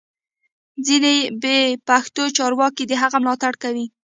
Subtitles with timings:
[0.85, 1.57] ځینې بې
[1.87, 3.85] پښتو چارواکي د هغه ملاتړ کوي